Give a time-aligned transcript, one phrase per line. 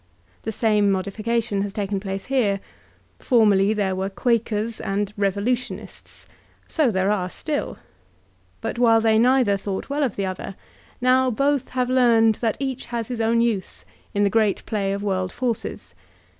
[0.41, 2.59] The same modi fication has taken place here.
[3.19, 6.25] Formerly there were "Quakers*' and "Revolutionists";
[6.67, 7.77] so there are still.
[8.61, 10.55] But while they neither thought well of the other,
[11.01, 13.85] now both have learned that each has his own use
[14.15, 15.93] in the great play of world forces.